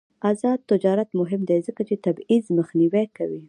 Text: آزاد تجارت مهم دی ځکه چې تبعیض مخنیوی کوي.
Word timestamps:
آزاد 0.29 0.59
تجارت 0.71 1.09
مهم 1.19 1.41
دی 1.49 1.59
ځکه 1.67 1.81
چې 1.89 1.95
تبعیض 2.05 2.45
مخنیوی 2.57 3.05
کوي. 3.17 3.39